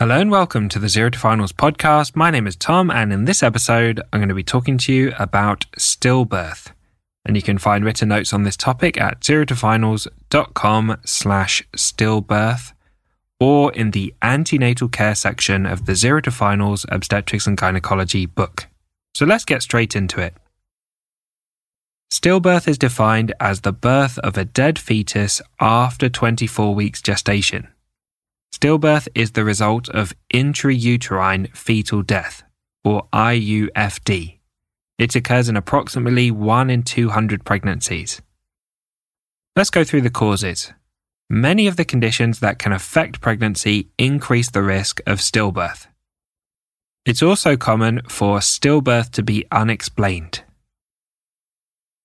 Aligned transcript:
Hello 0.00 0.18
and 0.18 0.30
welcome 0.30 0.70
to 0.70 0.78
the 0.78 0.88
Zero 0.88 1.10
to 1.10 1.18
Finals 1.18 1.52
podcast. 1.52 2.16
My 2.16 2.30
name 2.30 2.46
is 2.46 2.56
Tom, 2.56 2.90
and 2.90 3.12
in 3.12 3.26
this 3.26 3.42
episode, 3.42 4.00
I'm 4.10 4.20
going 4.20 4.30
to 4.30 4.34
be 4.34 4.42
talking 4.42 4.78
to 4.78 4.94
you 4.94 5.12
about 5.18 5.66
stillbirth. 5.76 6.72
And 7.26 7.36
you 7.36 7.42
can 7.42 7.58
find 7.58 7.84
written 7.84 8.08
notes 8.08 8.32
on 8.32 8.44
this 8.44 8.56
topic 8.56 8.98
at 8.98 9.20
zerotofinals.com 9.20 10.96
slash 11.04 11.68
stillbirth 11.76 12.72
or 13.38 13.74
in 13.74 13.90
the 13.90 14.14
antenatal 14.22 14.88
care 14.88 15.14
section 15.14 15.66
of 15.66 15.84
the 15.84 15.94
Zero 15.94 16.22
to 16.22 16.30
Finals 16.30 16.86
Obstetrics 16.88 17.46
and 17.46 17.58
Gynecology 17.58 18.24
book. 18.24 18.68
So 19.14 19.26
let's 19.26 19.44
get 19.44 19.62
straight 19.62 19.94
into 19.94 20.18
it. 20.18 20.32
Stillbirth 22.10 22.66
is 22.66 22.78
defined 22.78 23.34
as 23.38 23.60
the 23.60 23.72
birth 23.74 24.18
of 24.20 24.38
a 24.38 24.46
dead 24.46 24.78
fetus 24.78 25.42
after 25.60 26.08
24 26.08 26.74
weeks 26.74 27.02
gestation. 27.02 27.68
Stillbirth 28.52 29.08
is 29.14 29.32
the 29.32 29.44
result 29.44 29.88
of 29.88 30.14
intrauterine 30.34 31.54
fetal 31.56 32.02
death, 32.02 32.42
or 32.84 33.06
IUFD. 33.12 34.38
It 34.98 35.16
occurs 35.16 35.48
in 35.48 35.56
approximately 35.56 36.30
1 36.30 36.68
in 36.68 36.82
200 36.82 37.44
pregnancies. 37.44 38.20
Let's 39.56 39.70
go 39.70 39.84
through 39.84 40.02
the 40.02 40.10
causes. 40.10 40.72
Many 41.28 41.66
of 41.68 41.76
the 41.76 41.84
conditions 41.84 42.40
that 42.40 42.58
can 42.58 42.72
affect 42.72 43.20
pregnancy 43.20 43.88
increase 43.98 44.50
the 44.50 44.62
risk 44.62 45.00
of 45.06 45.20
stillbirth. 45.20 45.86
It's 47.06 47.22
also 47.22 47.56
common 47.56 48.02
for 48.08 48.40
stillbirth 48.40 49.10
to 49.12 49.22
be 49.22 49.46
unexplained. 49.50 50.42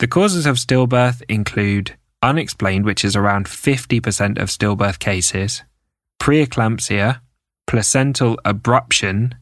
The 0.00 0.08
causes 0.08 0.44
of 0.44 0.56
stillbirth 0.56 1.22
include 1.28 1.96
unexplained, 2.20 2.84
which 2.84 3.04
is 3.04 3.16
around 3.16 3.46
50% 3.46 4.38
of 4.38 4.48
stillbirth 4.48 4.98
cases, 4.98 5.62
preeclampsia, 6.22 7.20
placental 7.66 8.36
abruption, 8.44 9.32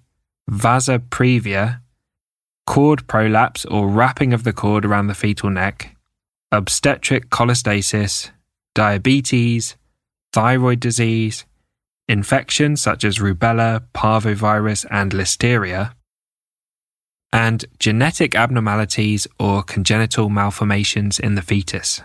vasa 0.49 0.99
previa, 0.99 1.83
cord 2.67 3.07
prolapse 3.07 3.67
or 3.67 3.87
wrapping 3.87 4.33
of 4.33 4.45
the 4.45 4.53
cord 4.55 4.87
around 4.87 5.07
the 5.07 5.15
fetal 5.15 5.51
neck, 5.51 5.95
obstetric 6.51 7.29
cholestasis, 7.29 8.31
diabetes, 8.75 9.77
thyroid 10.33 10.81
disease, 10.81 11.45
infections 12.09 12.81
such 12.81 13.05
as 13.05 13.19
rubella, 13.19 13.85
parvovirus, 13.93 14.87
and 14.91 15.13
listeria, 15.13 15.93
and 17.31 17.67
genetic 17.79 18.35
abnormalities 18.35 19.27
or 19.39 19.63
congenital 19.63 20.31
malformations 20.31 21.19
in 21.21 21.35
the 21.35 21.43
fetus. 21.43 22.01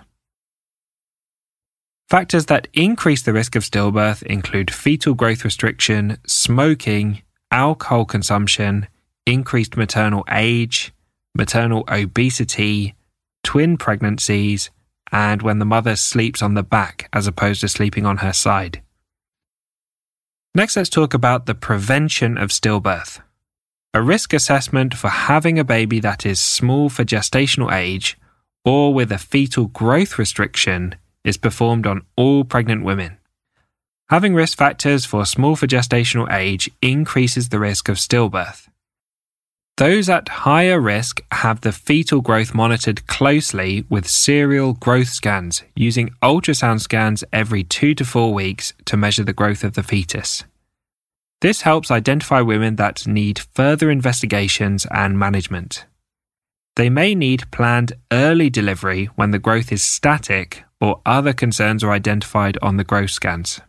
Factors 2.15 2.45
that 2.45 2.69
increase 2.73 3.23
the 3.23 3.33
risk 3.33 3.57
of 3.57 3.63
stillbirth 3.63 4.23
include 4.23 4.71
fetal 4.71 5.13
growth 5.15 5.43
restriction, 5.43 6.17
smoking, 6.25 7.21
alcohol 7.51 8.05
consumption, 8.05 8.87
increased 9.25 9.75
maternal 9.75 10.23
age, 10.31 10.93
maternal 11.35 11.83
obesity, 11.89 12.95
twin 13.43 13.75
pregnancies, 13.75 14.69
and 15.11 15.41
when 15.41 15.59
the 15.59 15.65
mother 15.65 15.97
sleeps 15.97 16.41
on 16.41 16.53
the 16.53 16.63
back 16.63 17.09
as 17.11 17.27
opposed 17.27 17.59
to 17.59 17.67
sleeping 17.67 18.05
on 18.05 18.19
her 18.19 18.31
side. 18.31 18.81
Next, 20.53 20.77
let's 20.77 20.89
talk 20.89 21.13
about 21.13 21.47
the 21.47 21.53
prevention 21.53 22.37
of 22.37 22.51
stillbirth. 22.51 23.19
A 23.93 24.01
risk 24.01 24.31
assessment 24.31 24.93
for 24.93 25.09
having 25.09 25.59
a 25.59 25.65
baby 25.65 25.99
that 25.99 26.25
is 26.25 26.39
small 26.39 26.87
for 26.87 27.03
gestational 27.03 27.73
age 27.73 28.17
or 28.63 28.93
with 28.93 29.11
a 29.11 29.17
fetal 29.17 29.65
growth 29.65 30.17
restriction 30.17 30.95
is 31.25 31.35
performed 31.35 31.85
on 31.85 32.03
all 32.15 32.45
pregnant 32.45 32.85
women. 32.85 33.17
Having 34.09 34.35
risk 34.35 34.57
factors 34.57 35.03
for 35.03 35.25
small 35.25 35.55
for 35.55 35.67
gestational 35.67 36.31
age 36.31 36.69
increases 36.81 37.49
the 37.49 37.59
risk 37.59 37.89
of 37.89 37.97
stillbirth. 37.97 38.69
Those 39.77 40.07
at 40.07 40.29
higher 40.29 40.79
risk 40.79 41.21
have 41.31 41.61
the 41.61 41.73
fetal 41.73 42.21
growth 42.21 42.53
monitored 42.53 43.07
closely 43.07 43.83
with 43.89 44.07
serial 44.07 44.73
growth 44.73 45.09
scans 45.09 45.63
using 45.75 46.11
ultrasound 46.21 46.79
scans 46.79 47.25
every 47.33 47.63
two 47.63 47.93
to 47.95 48.05
four 48.05 48.33
weeks 48.33 48.73
to 48.85 48.95
measure 48.95 49.25
the 49.25 49.33
growth 49.33 49.65
of 49.65 49.73
the 49.73 49.83
fetus. 49.83 50.45
This 51.41 51.61
helps 51.61 51.91
identify 51.91 52.41
women 52.41 52.77
that 52.77 53.05
need 53.05 53.39
further 53.53 53.91
investigations 53.91 54.85
and 54.91 55.19
management. 55.19 55.85
They 56.75 56.89
may 56.89 57.15
need 57.15 57.51
planned 57.51 57.93
early 58.11 58.49
delivery 58.49 59.05
when 59.15 59.31
the 59.31 59.39
growth 59.39 59.71
is 59.71 59.83
static 59.83 60.64
or 60.81 61.01
other 61.05 61.33
concerns 61.33 61.83
are 61.83 61.91
identified 61.91 62.57
on 62.61 62.77
the 62.77 62.83
growth 62.83 63.11
scans. 63.11 63.61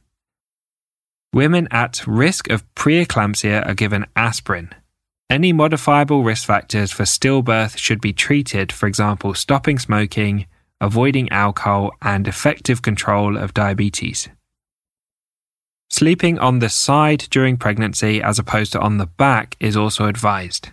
Women 1.32 1.68
at 1.70 2.02
risk 2.06 2.50
of 2.50 2.64
preeclampsia 2.74 3.66
are 3.66 3.74
given 3.74 4.06
aspirin. 4.16 4.70
Any 5.28 5.52
modifiable 5.52 6.22
risk 6.22 6.46
factors 6.46 6.92
for 6.92 7.02
stillbirth 7.02 7.76
should 7.76 8.00
be 8.00 8.12
treated, 8.12 8.72
for 8.72 8.86
example, 8.86 9.34
stopping 9.34 9.78
smoking, 9.78 10.46
avoiding 10.80 11.28
alcohol, 11.30 11.90
and 12.00 12.28
effective 12.28 12.80
control 12.80 13.36
of 13.36 13.54
diabetes. 13.54 14.28
Sleeping 15.90 16.38
on 16.38 16.58
the 16.58 16.68
side 16.68 17.26
during 17.30 17.56
pregnancy 17.56 18.22
as 18.22 18.38
opposed 18.38 18.72
to 18.72 18.80
on 18.80 18.98
the 18.98 19.06
back 19.06 19.56
is 19.60 19.76
also 19.76 20.06
advised. 20.06 20.70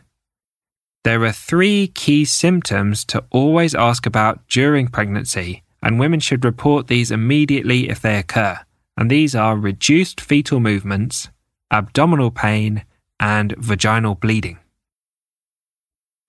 There 1.03 1.23
are 1.23 1.31
three 1.31 1.87
key 1.87 2.25
symptoms 2.25 3.03
to 3.05 3.23
always 3.29 3.75
ask 3.75 4.05
about 4.05 4.47
during 4.47 4.87
pregnancy 4.87 5.63
and 5.83 5.99
women 5.99 6.21
should 6.21 6.45
report 6.45 6.87
these 6.87 7.11
immediately 7.11 7.89
if 7.89 8.01
they 8.01 8.17
occur. 8.17 8.57
And 8.97 9.11
these 9.11 9.35
are 9.35 9.57
reduced 9.57 10.21
fetal 10.21 10.59
movements, 10.59 11.29
abdominal 11.69 12.31
pain, 12.31 12.85
and 13.19 13.53
vaginal 13.57 14.15
bleeding. 14.15 14.59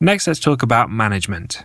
Next, 0.01 0.27
let's 0.27 0.41
talk 0.41 0.63
about 0.63 0.91
management. 0.91 1.65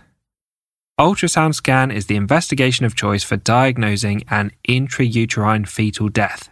Ultrasound 0.98 1.54
scan 1.54 1.90
is 1.90 2.06
the 2.06 2.16
investigation 2.16 2.86
of 2.86 2.94
choice 2.94 3.24
for 3.24 3.36
diagnosing 3.36 4.22
an 4.30 4.52
intrauterine 4.68 5.66
fetal 5.66 6.08
death. 6.08 6.50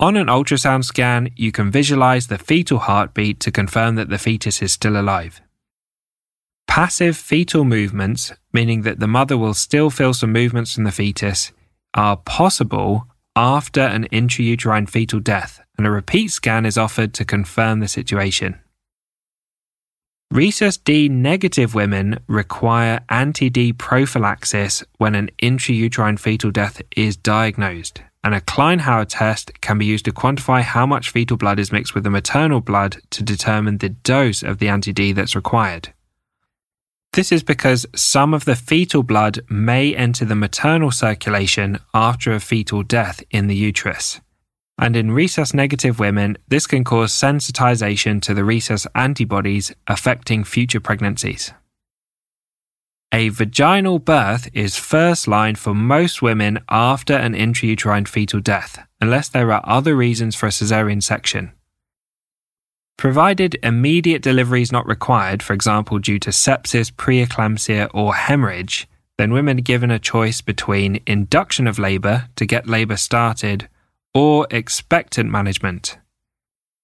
On 0.00 0.16
an 0.16 0.26
ultrasound 0.26 0.84
scan, 0.84 1.30
you 1.36 1.52
can 1.52 1.70
visualize 1.70 2.26
the 2.26 2.38
fetal 2.38 2.80
heartbeat 2.80 3.40
to 3.40 3.52
confirm 3.52 3.94
that 3.94 4.08
the 4.10 4.18
fetus 4.18 4.60
is 4.60 4.72
still 4.72 5.00
alive. 5.00 5.40
Passive 6.74 7.16
fetal 7.16 7.64
movements, 7.64 8.32
meaning 8.52 8.82
that 8.82 8.98
the 8.98 9.06
mother 9.06 9.38
will 9.38 9.54
still 9.54 9.90
feel 9.90 10.12
some 10.12 10.32
movements 10.32 10.74
from 10.74 10.82
the 10.82 10.90
fetus, 10.90 11.52
are 11.94 12.16
possible 12.16 13.06
after 13.36 13.80
an 13.80 14.08
intrauterine 14.10 14.90
fetal 14.90 15.20
death, 15.20 15.60
and 15.78 15.86
a 15.86 15.90
repeat 15.92 16.32
scan 16.32 16.66
is 16.66 16.76
offered 16.76 17.14
to 17.14 17.24
confirm 17.24 17.78
the 17.78 17.86
situation. 17.86 18.58
Rhesus 20.32 20.76
D 20.76 21.08
negative 21.08 21.76
women 21.76 22.18
require 22.26 23.04
anti 23.08 23.48
D 23.48 23.72
prophylaxis 23.72 24.82
when 24.98 25.14
an 25.14 25.30
intrauterine 25.40 26.18
fetal 26.18 26.50
death 26.50 26.82
is 26.96 27.16
diagnosed, 27.16 28.02
and 28.24 28.34
a 28.34 28.40
Kleihauer 28.40 29.06
test 29.08 29.60
can 29.60 29.78
be 29.78 29.86
used 29.86 30.06
to 30.06 30.12
quantify 30.12 30.62
how 30.62 30.86
much 30.86 31.10
fetal 31.10 31.36
blood 31.36 31.60
is 31.60 31.70
mixed 31.70 31.94
with 31.94 32.02
the 32.02 32.10
maternal 32.10 32.60
blood 32.60 32.96
to 33.10 33.22
determine 33.22 33.78
the 33.78 33.90
dose 33.90 34.42
of 34.42 34.58
the 34.58 34.66
anti 34.66 34.92
D 34.92 35.12
that's 35.12 35.36
required. 35.36 35.92
This 37.14 37.30
is 37.30 37.44
because 37.44 37.86
some 37.94 38.34
of 38.34 38.44
the 38.44 38.56
fetal 38.56 39.04
blood 39.04 39.38
may 39.48 39.94
enter 39.94 40.24
the 40.24 40.34
maternal 40.34 40.90
circulation 40.90 41.78
after 41.94 42.32
a 42.32 42.40
fetal 42.40 42.82
death 42.82 43.22
in 43.30 43.46
the 43.46 43.54
uterus. 43.54 44.20
And 44.78 44.96
in 44.96 45.12
rhesus 45.12 45.54
negative 45.54 46.00
women, 46.00 46.36
this 46.48 46.66
can 46.66 46.82
cause 46.82 47.12
sensitization 47.12 48.20
to 48.22 48.34
the 48.34 48.42
rhesus 48.42 48.88
antibodies 48.96 49.72
affecting 49.86 50.42
future 50.42 50.80
pregnancies. 50.80 51.52
A 53.12 53.28
vaginal 53.28 54.00
birth 54.00 54.48
is 54.52 54.76
first 54.76 55.28
line 55.28 55.54
for 55.54 55.72
most 55.72 56.20
women 56.20 56.58
after 56.68 57.12
an 57.14 57.34
intrauterine 57.34 58.08
fetal 58.08 58.40
death, 58.40 58.84
unless 59.00 59.28
there 59.28 59.52
are 59.52 59.62
other 59.64 59.94
reasons 59.94 60.34
for 60.34 60.46
a 60.46 60.50
caesarean 60.50 61.00
section. 61.00 61.52
Provided 62.96 63.58
immediate 63.62 64.22
delivery 64.22 64.62
is 64.62 64.72
not 64.72 64.86
required, 64.86 65.42
for 65.42 65.52
example, 65.52 65.98
due 65.98 66.18
to 66.20 66.30
sepsis, 66.30 66.92
preeclampsia, 66.92 67.90
or 67.92 68.14
hemorrhage, 68.14 68.88
then 69.18 69.32
women 69.32 69.58
are 69.58 69.62
given 69.62 69.90
a 69.90 69.98
choice 69.98 70.40
between 70.40 71.00
induction 71.06 71.66
of 71.66 71.78
labour 71.78 72.28
to 72.36 72.46
get 72.46 72.66
labour 72.66 72.96
started 72.96 73.68
or 74.14 74.46
expectant 74.50 75.30
management. 75.30 75.98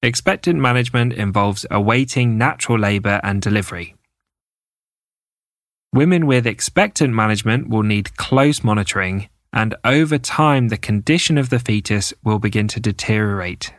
Expectant 0.03 0.59
management 0.59 1.13
involves 1.13 1.67
awaiting 1.71 2.39
natural 2.39 2.79
labour 2.79 3.21
and 3.23 3.43
delivery. 3.43 3.95
Women 5.93 6.27
with 6.27 6.47
expectant 6.47 7.13
management 7.15 7.69
will 7.69 7.83
need 7.83 8.17
close 8.17 8.63
monitoring, 8.63 9.29
and 9.53 9.75
over 9.85 10.19
time, 10.19 10.69
the 10.69 10.77
condition 10.77 11.37
of 11.37 11.51
the 11.51 11.59
fetus 11.59 12.15
will 12.23 12.39
begin 12.39 12.69
to 12.69 12.81
deteriorate. 12.81 13.73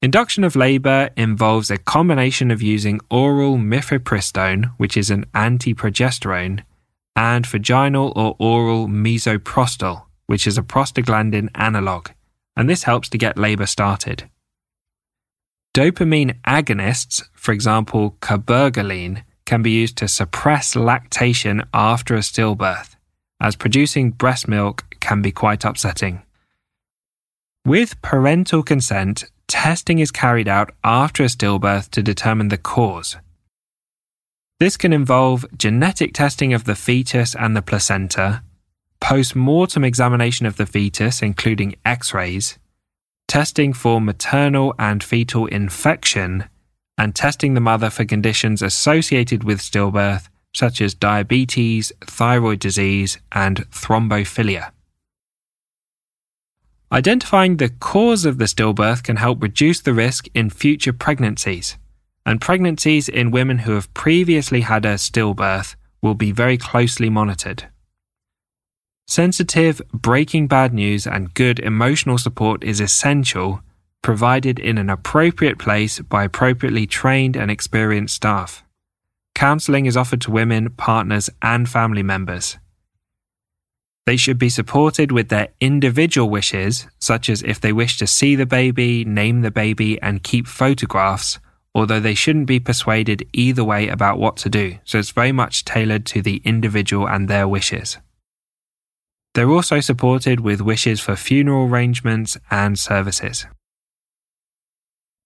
Induction 0.00 0.44
of 0.44 0.54
labour 0.54 1.10
involves 1.16 1.72
a 1.72 1.76
combination 1.76 2.52
of 2.52 2.62
using 2.62 3.00
oral 3.10 3.56
mifepristone, 3.56 4.72
which 4.76 4.96
is 4.96 5.10
an 5.10 5.24
anti-progesterone, 5.34 6.62
and 7.16 7.44
vaginal 7.44 8.12
or 8.14 8.36
oral 8.38 8.86
misoprostol, 8.86 10.04
which 10.28 10.46
is 10.46 10.56
a 10.56 10.62
prostaglandin 10.62 11.48
analog, 11.56 12.10
and 12.56 12.70
this 12.70 12.84
helps 12.84 13.08
to 13.08 13.18
get 13.18 13.36
labour 13.36 13.66
started. 13.66 14.30
Dopamine 15.74 16.40
agonists, 16.46 17.24
for 17.32 17.50
example, 17.50 18.16
cabergoline, 18.20 19.24
can 19.46 19.62
be 19.62 19.72
used 19.72 19.96
to 19.96 20.06
suppress 20.06 20.76
lactation 20.76 21.64
after 21.74 22.14
a 22.14 22.20
stillbirth, 22.20 22.94
as 23.40 23.56
producing 23.56 24.12
breast 24.12 24.46
milk 24.46 24.84
can 25.00 25.22
be 25.22 25.32
quite 25.32 25.64
upsetting. 25.64 26.22
With 27.64 28.00
parental 28.00 28.62
consent, 28.62 29.24
testing 29.48 29.98
is 29.98 30.10
carried 30.10 30.46
out 30.46 30.70
after 30.84 31.24
a 31.24 31.26
stillbirth 31.26 31.90
to 31.90 32.02
determine 32.02 32.48
the 32.48 32.58
cause. 32.58 33.16
This 34.60 34.76
can 34.76 34.92
involve 34.92 35.46
genetic 35.56 36.12
testing 36.12 36.52
of 36.52 36.64
the 36.64 36.74
fetus 36.74 37.34
and 37.34 37.56
the 37.56 37.62
placenta, 37.62 38.42
post 39.00 39.34
mortem 39.34 39.84
examination 39.84 40.46
of 40.46 40.56
the 40.56 40.66
fetus, 40.66 41.22
including 41.22 41.76
x 41.84 42.12
rays, 42.12 42.58
testing 43.26 43.72
for 43.72 44.00
maternal 44.00 44.74
and 44.78 45.02
fetal 45.02 45.46
infection, 45.46 46.44
and 46.96 47.14
testing 47.14 47.54
the 47.54 47.60
mother 47.60 47.90
for 47.90 48.04
conditions 48.04 48.60
associated 48.60 49.44
with 49.44 49.60
stillbirth, 49.60 50.28
such 50.54 50.80
as 50.80 50.94
diabetes, 50.94 51.92
thyroid 52.00 52.58
disease, 52.58 53.18
and 53.30 53.70
thrombophilia. 53.70 54.72
Identifying 56.90 57.58
the 57.58 57.68
cause 57.68 58.24
of 58.24 58.38
the 58.38 58.46
stillbirth 58.46 59.02
can 59.02 59.16
help 59.16 59.42
reduce 59.42 59.80
the 59.80 59.92
risk 59.92 60.26
in 60.34 60.48
future 60.48 60.92
pregnancies, 60.92 61.76
and 62.24 62.40
pregnancies 62.40 63.10
in 63.10 63.30
women 63.30 63.58
who 63.58 63.72
have 63.72 63.92
previously 63.92 64.62
had 64.62 64.86
a 64.86 64.94
stillbirth 64.94 65.76
will 66.00 66.14
be 66.14 66.32
very 66.32 66.56
closely 66.56 67.10
monitored. 67.10 67.68
Sensitive, 69.06 69.82
breaking 69.92 70.46
bad 70.46 70.72
news 70.72 71.06
and 71.06 71.34
good 71.34 71.58
emotional 71.60 72.16
support 72.16 72.64
is 72.64 72.80
essential, 72.80 73.60
provided 74.02 74.58
in 74.58 74.78
an 74.78 74.88
appropriate 74.88 75.58
place 75.58 75.98
by 76.00 76.24
appropriately 76.24 76.86
trained 76.86 77.36
and 77.36 77.50
experienced 77.50 78.14
staff. 78.14 78.64
Counseling 79.34 79.86
is 79.86 79.96
offered 79.96 80.20
to 80.22 80.30
women, 80.30 80.70
partners, 80.70 81.28
and 81.42 81.68
family 81.68 82.02
members. 82.02 82.58
They 84.08 84.16
should 84.16 84.38
be 84.38 84.48
supported 84.48 85.12
with 85.12 85.28
their 85.28 85.48
individual 85.60 86.30
wishes, 86.30 86.86
such 86.98 87.28
as 87.28 87.42
if 87.42 87.60
they 87.60 87.74
wish 87.74 87.98
to 87.98 88.06
see 88.06 88.36
the 88.36 88.46
baby, 88.46 89.04
name 89.04 89.42
the 89.42 89.50
baby, 89.50 90.00
and 90.00 90.22
keep 90.22 90.46
photographs, 90.46 91.38
although 91.74 92.00
they 92.00 92.14
shouldn't 92.14 92.46
be 92.46 92.58
persuaded 92.58 93.28
either 93.34 93.62
way 93.62 93.86
about 93.86 94.18
what 94.18 94.38
to 94.38 94.48
do, 94.48 94.78
so 94.82 94.98
it's 94.98 95.10
very 95.10 95.30
much 95.30 95.66
tailored 95.66 96.06
to 96.06 96.22
the 96.22 96.40
individual 96.42 97.06
and 97.06 97.28
their 97.28 97.46
wishes. 97.46 97.98
They're 99.34 99.50
also 99.50 99.78
supported 99.80 100.40
with 100.40 100.62
wishes 100.62 101.00
for 101.00 101.14
funeral 101.14 101.66
arrangements 101.66 102.38
and 102.50 102.78
services. 102.78 103.44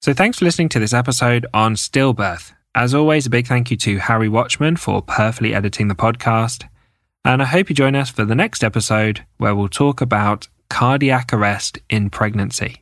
So, 0.01 0.13
thanks 0.13 0.41
for 0.41 0.45
listening 0.45 0.71
to 0.71 0.81
this 0.81 0.93
episode 0.93 1.47
on 1.55 1.77
stillbirth. 1.77 2.53
As 2.75 2.95
always, 2.95 3.27
a 3.27 3.31
big 3.31 3.47
thank 3.47 3.71
you 3.71 3.77
to 3.77 3.99
Harry 3.99 4.29
Watchman 4.29 4.75
for 4.75 5.03
perfectly 5.03 5.55
editing 5.55 5.87
the 5.87 5.95
podcast. 5.95 6.65
And 7.25 7.41
I 7.41 7.45
hope 7.45 7.69
you 7.69 7.75
join 7.77 7.95
us 7.95 8.11
for 8.11 8.25
the 8.25 8.35
next 8.35 8.65
episode 8.65 9.25
where 9.39 9.55
we'll 9.55 9.69
talk 9.69 10.01
about 10.01 10.49
cardiac 10.69 11.33
arrest 11.33 11.79
in 11.89 12.11
pregnancy. 12.11 12.82